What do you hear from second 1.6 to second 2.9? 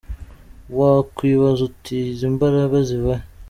uti: ‘Izi mbaraga